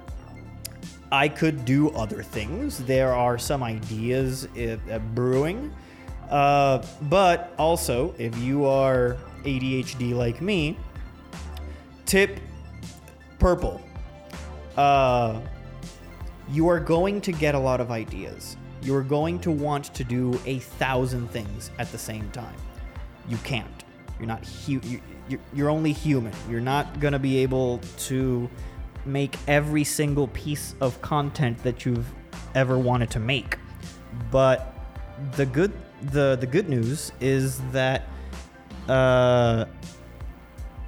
[1.10, 2.78] I could do other things.
[2.78, 5.72] There are some ideas uh, brewing.
[6.30, 10.76] Uh, but also, if you are ADHD like me,
[12.04, 12.38] tip
[13.38, 13.80] purple.
[14.76, 15.40] Uh,
[16.50, 18.56] you are going to get a lot of ideas.
[18.82, 22.54] You are going to want to do a thousand things at the same time.
[23.28, 23.84] You can't.
[24.18, 24.80] You're not hu-
[25.28, 26.32] you're, you're only human.
[26.48, 28.48] You're not going to be able to
[29.04, 32.06] make every single piece of content that you've
[32.54, 33.58] ever wanted to make.
[34.30, 34.74] But
[35.32, 38.08] the good the the good news is that
[38.88, 39.66] uh,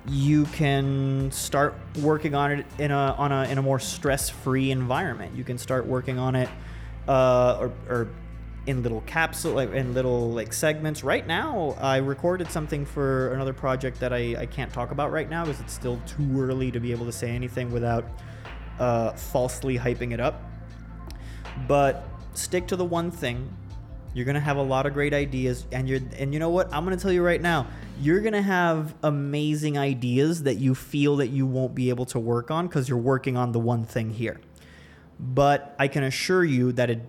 [0.08, 5.36] you can start working on it in a on a in a more stress-free environment.
[5.36, 6.48] You can start working on it
[7.08, 8.08] uh, or, or
[8.66, 13.54] in little capsule like in little like segments right now i recorded something for another
[13.54, 16.78] project that i, I can't talk about right now because it's still too early to
[16.78, 18.04] be able to say anything without
[18.78, 20.42] uh, falsely hyping it up
[21.66, 23.48] but stick to the one thing
[24.14, 26.84] you're gonna have a lot of great ideas and you're and you know what i'm
[26.84, 27.66] gonna tell you right now
[28.00, 32.50] you're gonna have amazing ideas that you feel that you won't be able to work
[32.50, 34.40] on because you're working on the one thing here
[35.18, 37.00] but i can assure you that it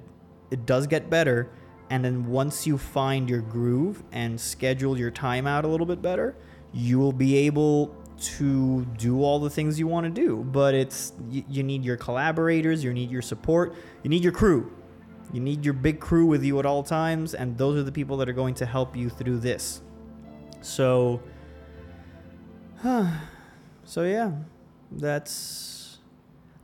[0.51, 1.49] it does get better.
[1.89, 6.01] And then once you find your groove and schedule your time out a little bit
[6.01, 6.35] better,
[6.73, 10.37] you will be able to do all the things you want to do.
[10.43, 14.71] But it's you, you need your collaborators, you need your support, you need your crew.
[15.31, 18.17] You need your big crew with you at all times, and those are the people
[18.17, 19.81] that are going to help you through this.
[20.61, 21.21] So,
[23.83, 24.31] so yeah,
[24.91, 25.99] that's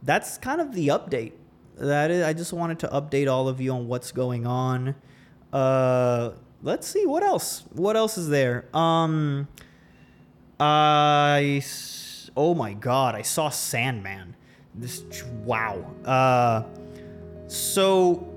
[0.04, 1.34] that's kind of the update
[1.78, 4.96] that is, I just wanted to update all of you on what's going on.
[5.54, 6.32] Uh,
[6.64, 7.66] let's see what else.
[7.72, 8.66] What else is there?
[8.76, 9.48] Um,
[10.60, 11.64] I
[12.36, 14.36] oh my god, I saw Sandman.
[14.74, 15.04] This
[15.44, 15.94] wow.
[16.04, 16.64] Uh,
[17.48, 18.28] so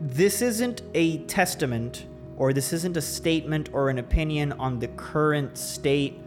[0.00, 2.06] this isn't a testament
[2.36, 6.20] or this isn't a statement or an opinion on the current state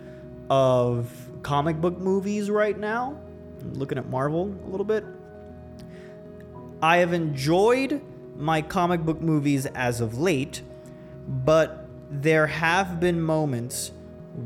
[0.50, 1.10] of
[1.42, 3.18] comic book movies right now.
[3.62, 5.06] I'm looking at Marvel a little bit.
[6.82, 8.02] I have enjoyed
[8.36, 10.62] my comic book movies as of late,
[11.28, 13.92] but there have been moments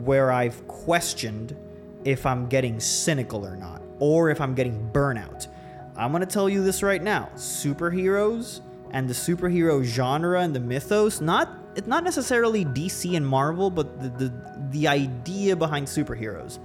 [0.04, 1.58] where I've questioned
[2.04, 5.48] if I'm getting cynical or not, or if I'm getting burnout.
[5.96, 8.62] I'm gonna tell you this right now superheroes
[8.92, 14.02] and the superhero genre and the mythos, not it's not necessarily DC and Marvel, but
[14.02, 14.34] the, the,
[14.72, 16.60] the idea behind superheroes.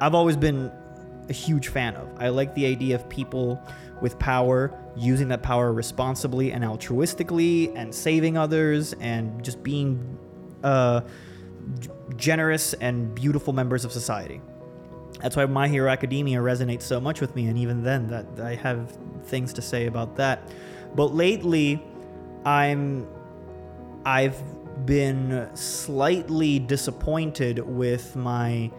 [0.00, 0.72] I've always been
[1.28, 2.08] a huge fan of.
[2.18, 3.60] I like the idea of people
[4.00, 10.18] with power using that power responsibly and altruistically and saving others and just being
[10.64, 11.02] uh,
[12.16, 14.40] generous and beautiful members of society.
[15.20, 18.54] That's why My Hero Academia resonates so much with me, and even then, that I
[18.54, 20.50] have things to say about that.
[20.96, 21.82] But lately,
[22.44, 23.06] I'm
[24.04, 24.40] I've
[24.86, 28.70] been slightly disappointed with my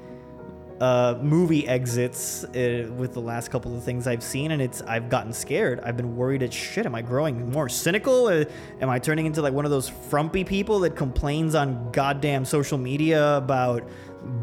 [0.80, 5.10] uh, movie exits uh, with the last couple of things I've seen, and it's I've
[5.10, 5.80] gotten scared.
[5.82, 6.86] I've been worried at shit.
[6.86, 8.28] Am I growing more cynical?
[8.28, 8.46] Uh,
[8.82, 12.78] am I turning into like one of those frumpy people that complains on goddamn social
[12.78, 13.88] media about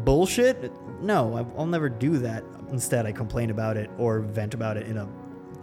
[0.03, 0.71] bullshit?
[1.01, 2.43] No, I'll never do that.
[2.71, 5.07] Instead, I complain about it or vent about it in a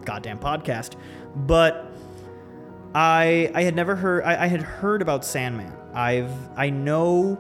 [0.05, 0.95] goddamn podcast.
[1.35, 1.92] But
[2.95, 7.39] I I had never heard I, I had heard about Sandman I've I know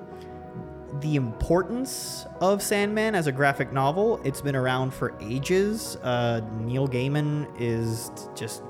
[1.00, 4.20] the importance of Sandman as a graphic novel.
[4.24, 5.96] It's been around for ages.
[5.96, 8.62] Uh, Neil Gaiman is just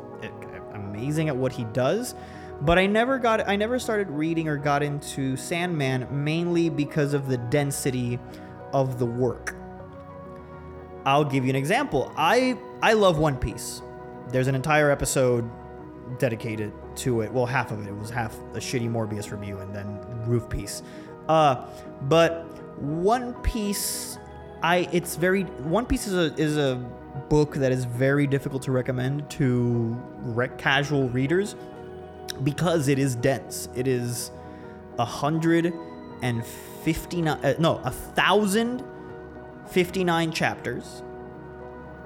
[0.73, 2.15] amazing at what he does.
[2.61, 7.29] But I never got I never started reading or got into Sandman mainly because of
[7.29, 8.21] the density
[8.73, 9.57] of the work.
[11.05, 12.13] I'll give you an example.
[12.17, 13.83] I I love One Piece.
[14.29, 15.51] There's an entire episode
[16.19, 17.33] dedicated to it.
[17.33, 17.89] Well, half of it.
[17.89, 20.83] It was half a shitty Morbius review and then Roof Piece.
[21.29, 21.67] Uh,
[22.03, 22.47] but
[22.81, 24.19] One Piece,
[24.63, 26.77] I it's very One Piece is a is a
[27.29, 30.01] book that is very difficult to recommend to
[30.59, 31.57] casual readers
[32.43, 33.69] because it is dense.
[33.75, 34.31] It is
[34.99, 35.73] a hundred
[36.23, 36.45] and
[36.85, 37.45] fifty nine.
[37.45, 38.85] Uh, no, a thousand
[39.69, 41.03] fifty nine chapters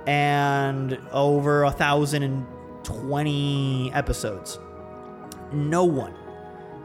[0.07, 2.47] and over a thousand and
[2.87, 4.59] twenty episodes.
[5.53, 6.15] No one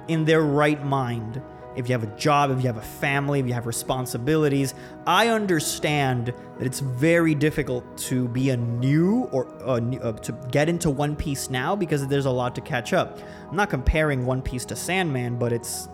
[0.08, 1.42] in their right mind
[1.76, 4.74] if you have a job, if you have a family, if you have responsibilities.
[5.08, 10.32] I understand that it's very difficult to be a new or uh, new, uh, to
[10.52, 13.20] get into One Piece now because there's a lot to catch up.
[13.50, 15.88] I'm not comparing One Piece to Sandman, but it's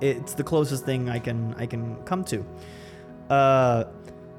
[0.00, 2.44] it's the closest thing I can I can come to.
[3.30, 3.84] Uh,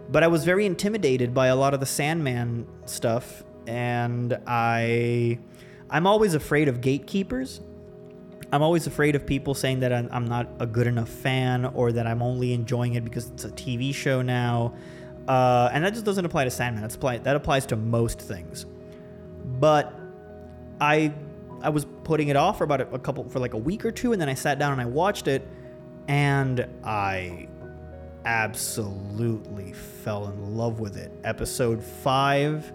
[0.10, 5.38] but I was very intimidated by a lot of the Sandman stuff, and I
[5.90, 7.62] I'm always afraid of gatekeepers
[8.52, 12.08] I'm always afraid of people saying that I'm, not a good enough fan or that
[12.08, 14.74] I'm only enjoying it because it's a TV show now.
[15.28, 16.82] Uh, and that just doesn't apply to Sandman.
[16.82, 18.66] That's apply, that applies to most things.
[19.60, 19.94] But
[20.80, 21.14] I
[21.62, 23.92] I was putting it off for about a, a couple for like a week or
[23.92, 25.46] two, and then I sat down and I watched it,
[26.08, 27.50] and I
[28.24, 31.12] absolutely fell in love with it.
[31.26, 32.72] Episode five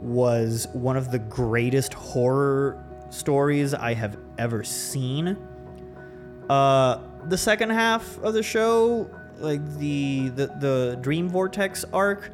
[0.00, 5.36] was one of the greatest horror stories I have ever seen.
[6.48, 12.30] Uh, the second half of the show, like the the, the Dream Vortex arc,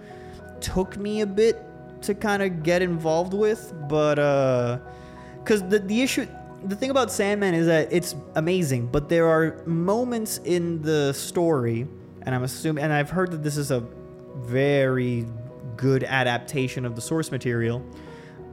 [0.60, 1.62] took me a bit
[2.02, 4.78] to kind of get involved with, but uh,
[5.38, 6.26] because the the issue.
[6.64, 11.86] The thing about Sandman is that it's amazing, but there are moments in the story,
[12.22, 13.84] and I'm assuming, and I've heard that this is a
[14.36, 15.26] very
[15.76, 17.84] good adaptation of the source material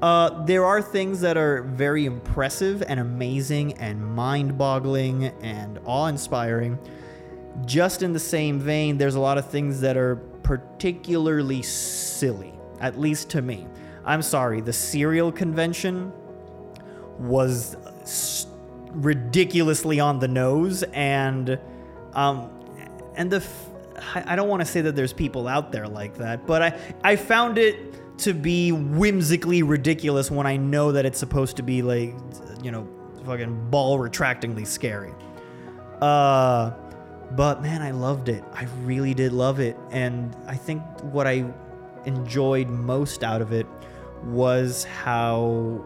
[0.03, 6.07] uh, there are things that are very impressive and amazing and mind boggling and awe
[6.07, 6.78] inspiring.
[7.63, 12.99] Just in the same vein, there's a lot of things that are particularly silly, at
[12.99, 13.65] least to me.
[14.03, 16.11] I'm sorry, the cereal convention
[17.17, 17.78] was
[18.89, 21.57] ridiculously on the nose and
[22.13, 22.49] um
[23.15, 23.69] and the f-
[24.16, 27.16] I don't want to say that there's people out there like that, but I I
[27.16, 32.16] found it to be whimsically ridiculous when I know that it's supposed to be like,
[32.62, 32.88] you know,
[33.26, 35.14] fucking ball retractingly scary.
[36.01, 36.72] Uh,
[37.32, 38.43] but man, I loved it.
[38.54, 39.78] I really did love it.
[39.91, 41.45] And I think what I
[42.06, 43.66] enjoyed most out of it
[44.24, 45.84] was how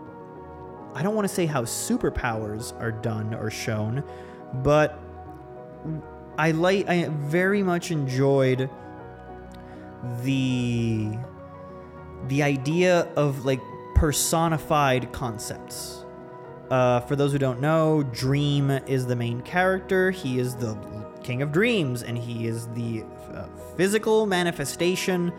[0.94, 4.04] I don't want to say how superpowers are done or shown,
[4.56, 5.00] but
[6.38, 8.70] I like I very much enjoyed
[10.24, 11.18] the
[12.28, 13.62] the idea of like
[13.96, 16.06] personified concepts.
[16.70, 20.12] Uh, for those who don't know, Dream is the main character.
[20.12, 20.78] He is the
[21.24, 25.32] king of dreams, and he is the uh, physical manifestation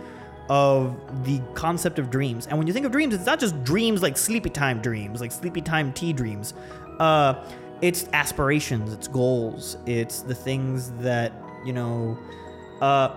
[0.49, 2.47] of the concept of dreams.
[2.47, 5.31] And when you think of dreams, it's not just dreams like sleepy time dreams, like
[5.31, 6.55] sleepy time tea dreams.
[6.99, 7.45] Uh,
[7.81, 11.33] it's aspirations, it's goals, it's the things that,
[11.65, 12.19] you know,
[12.81, 13.15] uh,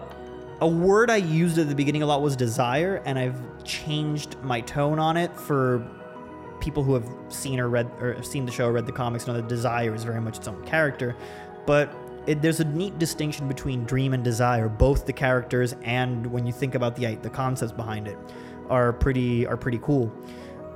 [0.62, 4.62] a word I used at the beginning a lot was desire, and I've changed my
[4.62, 5.88] tone on it for
[6.60, 9.26] people who have seen or read or have seen the show or read the comics
[9.26, 11.16] know that desire is very much its own character.
[11.66, 11.94] But
[12.28, 14.70] it, there's a neat distinction between dream and desire.
[14.70, 18.18] Both the characters and when you think about the the concepts behind it
[18.70, 20.12] are pretty are pretty cool.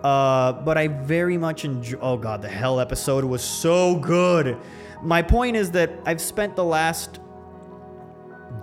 [0.05, 1.97] Uh, but I very much enjoy.
[1.99, 4.55] Oh god, the hell episode was so good.
[5.01, 7.19] My point is that I've spent the last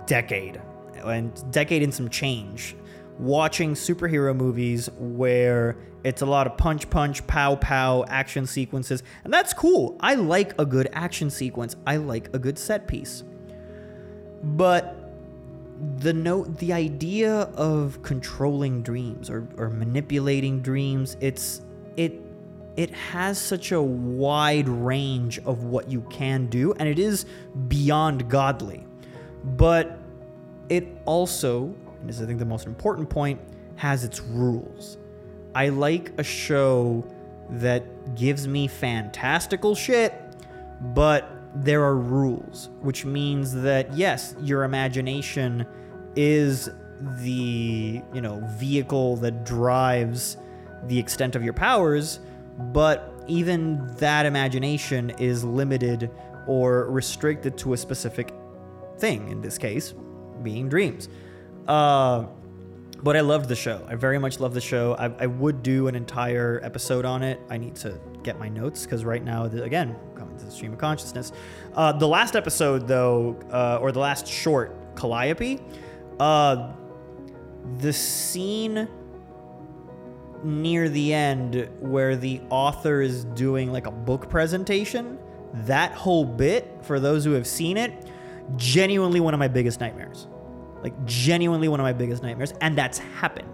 [0.05, 0.61] decade
[1.03, 2.77] and decade and some change
[3.19, 5.75] watching superhero movies where
[6.05, 10.59] it's a lot of punch punch pow pow action sequences and that's cool i like
[10.59, 13.23] a good action sequence i like a good set piece
[14.41, 15.02] but
[15.97, 21.61] the note the idea of controlling dreams or, or manipulating dreams it's
[21.97, 22.19] it
[22.75, 27.25] it has such a wide range of what you can do and it is
[27.67, 28.85] beyond godly
[29.43, 29.99] but
[30.69, 31.65] it also,
[31.99, 33.39] and this is I think the most important point,
[33.75, 34.97] has its rules.
[35.55, 37.05] I like a show
[37.49, 40.13] that gives me fantastical shit,
[40.81, 45.65] but there are rules, which means that yes, your imagination
[46.15, 46.69] is
[47.19, 50.37] the you know vehicle that drives
[50.87, 52.19] the extent of your powers,
[52.71, 56.11] but even that imagination is limited
[56.47, 58.33] or restricted to a specific
[58.97, 59.29] thing.
[59.29, 59.93] In this case,
[60.41, 61.07] being dreams.
[61.67, 62.25] Uh,
[63.01, 63.85] but I loved the show.
[63.89, 64.95] I very much love the show.
[64.95, 67.39] I, I, would do an entire episode on it.
[67.49, 69.95] I need to get my notes because right now, again,
[70.39, 71.31] the stream of consciousness.
[71.73, 75.59] Uh, the last episode, though, uh, or the last short, Calliope,
[76.19, 76.71] uh,
[77.77, 78.87] the scene
[80.43, 85.17] near the end where the author is doing like a book presentation,
[85.53, 88.07] that whole bit, for those who have seen it,
[88.55, 90.27] genuinely one of my biggest nightmares.
[90.81, 93.52] Like genuinely one of my biggest nightmares, and that's happened.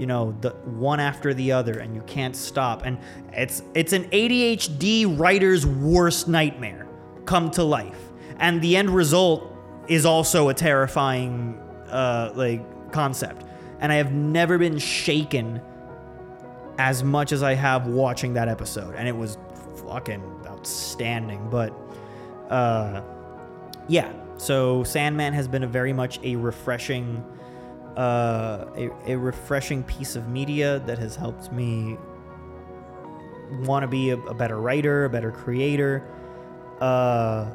[0.00, 2.86] You know, the one after the other, and you can't stop.
[2.86, 2.98] And
[3.32, 6.88] it's it's an ADHD writer's worst nightmare
[7.26, 8.00] come to life.
[8.38, 9.54] And the end result
[9.88, 13.44] is also a terrifying uh, like concept.
[13.80, 15.60] And I have never been shaken
[16.78, 18.94] as much as I have watching that episode.
[18.94, 19.36] And it was
[19.86, 21.48] fucking outstanding.
[21.50, 21.72] But
[22.48, 23.02] uh
[23.88, 27.24] yeah, so Sandman has been a very much a refreshing,
[27.96, 31.96] uh, a, a refreshing piece of media that has helped me
[33.64, 36.06] want to be a, a, better writer, a better creator.
[36.80, 37.50] Uh,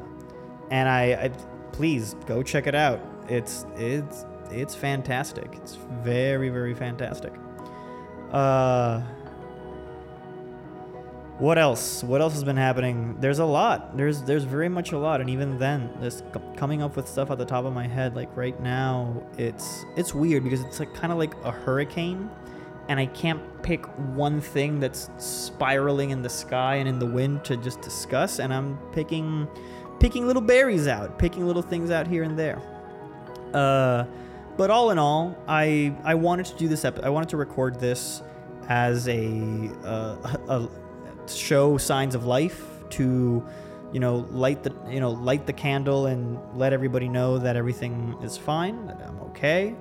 [0.70, 1.28] and I, I,
[1.72, 3.00] please go check it out.
[3.28, 5.48] It's it's it's fantastic.
[5.54, 7.32] It's very very fantastic.
[8.30, 9.02] Uh,
[11.38, 12.02] what else?
[12.02, 13.16] What else has been happening?
[13.20, 13.96] There's a lot.
[13.96, 16.24] There's there's very much a lot, and even then, just
[16.56, 20.14] coming up with stuff at the top of my head, like right now, it's it's
[20.14, 22.30] weird because it's like kind of like a hurricane,
[22.88, 23.84] and I can't pick
[24.14, 28.52] one thing that's spiraling in the sky and in the wind to just discuss, and
[28.52, 29.46] I'm picking
[30.00, 32.62] picking little berries out, picking little things out here and there.
[33.52, 34.04] Uh,
[34.56, 36.86] but all in all, I I wanted to do this.
[36.86, 38.22] Ep- I wanted to record this
[38.68, 40.16] as a, uh,
[40.48, 40.68] a
[41.28, 43.44] show signs of life to
[43.92, 48.16] you know light the you know light the candle and let everybody know that everything
[48.22, 49.74] is fine that i'm okay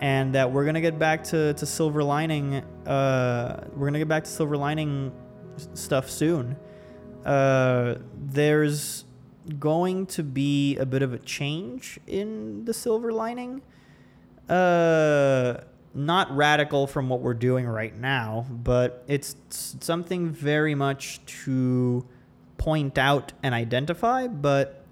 [0.00, 2.54] and that we're gonna get back to, to silver lining
[2.86, 5.12] uh, we're gonna get back to silver lining
[5.74, 6.56] stuff soon.
[7.24, 9.04] Uh, there's
[9.58, 13.62] going to be a bit of a change in the silver lining.
[14.48, 15.58] Uh,
[15.94, 22.06] not radical from what we're doing right now, but it's something very much to
[22.56, 24.84] point out and identify, but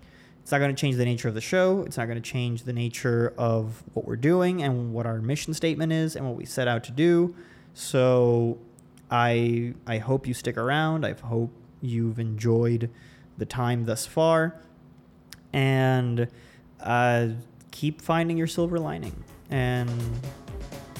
[0.43, 1.83] it's not going to change the nature of the show.
[1.83, 5.53] It's not going to change the nature of what we're doing and what our mission
[5.55, 7.35] statement is and what we set out to do.
[7.75, 8.59] So
[9.11, 11.05] I I hope you stick around.
[11.05, 12.91] I hope you've enjoyed
[13.37, 14.57] the time thus far
[15.53, 16.29] and
[16.81, 17.29] uh,
[17.71, 19.91] keep finding your silver lining and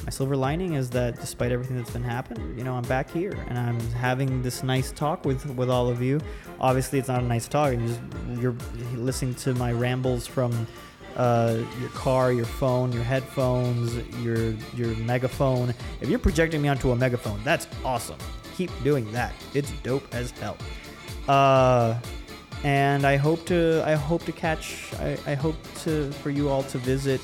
[0.07, 3.33] my silver lining is that despite everything that's been happening, you know, I'm back here
[3.49, 6.21] and I'm having this nice talk with with all of you.
[6.61, 7.73] Obviously, it's not a nice talk.
[7.73, 8.01] You're, just,
[8.41, 8.57] you're
[8.95, 10.69] listening to my rambles from
[11.17, 15.75] uh, your car, your phone, your headphones, your your megaphone.
[16.01, 18.19] If you're projecting me onto a megaphone, that's awesome.
[18.55, 19.35] Keep doing that.
[19.55, 20.57] It's dope as hell.
[21.27, 21.99] Uh,
[22.65, 26.63] and I hope to I hope to catch I, I hope to for you all
[26.65, 27.21] to visit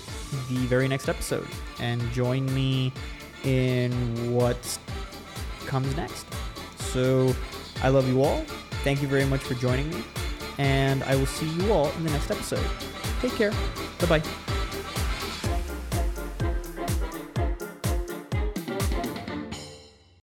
[0.49, 1.47] the very next episode
[1.81, 2.93] and join me
[3.45, 3.93] in
[4.33, 4.79] what
[5.67, 6.27] comes next.
[6.79, 7.35] So
[7.83, 8.45] I love you all.
[8.85, 10.03] Thank you very much for joining me.
[10.59, 12.65] And I will see you all in the next episode.
[13.21, 13.53] Take care.
[14.01, 14.52] Bye bye.